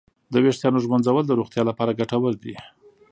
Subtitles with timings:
[0.33, 2.55] د ویښتانو ږمنځول د روغتیا لپاره ګټور دي.